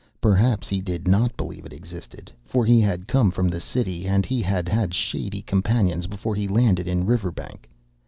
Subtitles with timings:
[0.19, 4.25] Perhaps he did not believe it existed, for he had come from the city, and
[4.25, 7.69] he had had shady companions before he landed in Riverbank.